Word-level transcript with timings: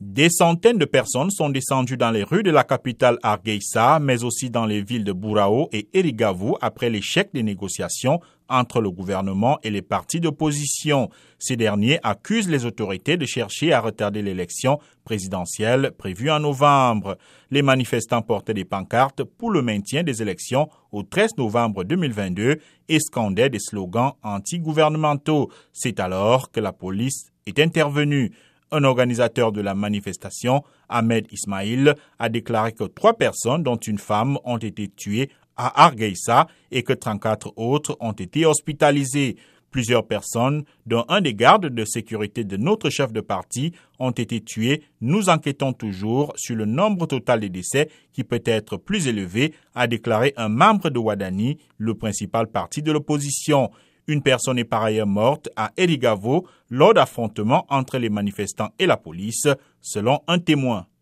Des 0.00 0.30
centaines 0.30 0.78
de 0.78 0.84
personnes 0.84 1.32
sont 1.32 1.50
descendues 1.50 1.96
dans 1.96 2.12
les 2.12 2.22
rues 2.22 2.44
de 2.44 2.52
la 2.52 2.62
capitale 2.62 3.18
Hargeisa, 3.24 3.98
mais 3.98 4.22
aussi 4.22 4.48
dans 4.48 4.64
les 4.64 4.80
villes 4.80 5.02
de 5.02 5.12
Burao 5.12 5.68
et 5.72 5.88
Erigavu 5.92 6.52
après 6.60 6.88
l'échec 6.88 7.30
des 7.34 7.42
négociations 7.42 8.20
entre 8.48 8.80
le 8.80 8.92
gouvernement 8.92 9.58
et 9.64 9.70
les 9.70 9.82
partis 9.82 10.20
d'opposition. 10.20 11.10
Ces 11.40 11.56
derniers 11.56 11.98
accusent 12.04 12.48
les 12.48 12.64
autorités 12.64 13.16
de 13.16 13.26
chercher 13.26 13.72
à 13.72 13.80
retarder 13.80 14.22
l'élection 14.22 14.78
présidentielle 15.02 15.90
prévue 15.98 16.30
en 16.30 16.38
novembre. 16.38 17.18
Les 17.50 17.62
manifestants 17.62 18.22
portaient 18.22 18.54
des 18.54 18.64
pancartes 18.64 19.24
pour 19.24 19.50
le 19.50 19.62
maintien 19.62 20.04
des 20.04 20.22
élections 20.22 20.68
au 20.92 21.02
13 21.02 21.32
novembre 21.38 21.82
2022 21.82 22.58
et 22.88 23.00
scandaient 23.00 23.50
des 23.50 23.58
slogans 23.58 24.12
anti-gouvernementaux. 24.22 25.50
C'est 25.72 25.98
alors 25.98 26.52
que 26.52 26.60
la 26.60 26.72
police 26.72 27.32
est 27.46 27.58
intervenue. 27.58 28.30
Un 28.70 28.84
organisateur 28.84 29.50
de 29.50 29.62
la 29.62 29.74
manifestation, 29.74 30.62
Ahmed 30.90 31.26
Ismail, 31.32 31.94
a 32.18 32.28
déclaré 32.28 32.72
que 32.72 32.84
trois 32.84 33.14
personnes, 33.14 33.62
dont 33.62 33.76
une 33.76 33.98
femme, 33.98 34.38
ont 34.44 34.58
été 34.58 34.88
tuées 34.88 35.30
à 35.56 35.84
Argeisa 35.84 36.46
et 36.70 36.82
que 36.82 36.92
34 36.92 37.54
autres 37.56 37.96
ont 38.00 38.12
été 38.12 38.44
hospitalisées. 38.44 39.36
Plusieurs 39.70 40.06
personnes, 40.06 40.64
dont 40.86 41.04
un 41.08 41.20
des 41.20 41.34
gardes 41.34 41.66
de 41.66 41.84
sécurité 41.84 42.44
de 42.44 42.56
notre 42.56 42.88
chef 42.88 43.12
de 43.12 43.20
parti, 43.20 43.72
ont 43.98 44.12
été 44.12 44.40
tuées. 44.40 44.82
Nous 45.02 45.28
enquêtons 45.28 45.74
toujours 45.74 46.32
sur 46.36 46.56
le 46.56 46.64
nombre 46.64 47.06
total 47.06 47.40
des 47.40 47.50
décès 47.50 47.90
qui 48.12 48.24
peut 48.24 48.42
être 48.44 48.78
plus 48.78 49.08
élevé, 49.08 49.52
a 49.74 49.86
déclaré 49.86 50.32
un 50.36 50.48
membre 50.48 50.88
de 50.88 50.98
Wadani, 50.98 51.58
le 51.76 51.94
principal 51.94 52.46
parti 52.46 52.82
de 52.82 52.92
l'opposition. 52.92 53.70
Une 54.08 54.22
personne 54.22 54.58
est 54.58 54.64
par 54.64 54.82
ailleurs 54.82 55.06
morte 55.06 55.48
à 55.54 55.70
Erigavo 55.76 56.46
lors 56.70 56.94
d'affrontements 56.94 57.66
entre 57.68 57.98
les 57.98 58.08
manifestants 58.08 58.70
et 58.78 58.86
la 58.86 58.96
police, 58.96 59.46
selon 59.80 60.20
un 60.26 60.40
témoin. 60.40 60.86